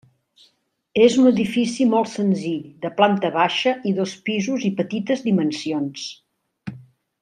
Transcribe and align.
És 1.07 1.17
un 1.23 1.27
edifici 1.31 1.87
molt 1.91 2.11
senzill 2.13 2.65
de 2.87 2.93
planta 3.03 3.33
baixa 3.37 3.77
i 3.91 3.95
dos 4.01 4.17
pisos 4.31 4.69
i 4.71 4.75
petites 4.83 5.25
dimensions. 5.31 6.11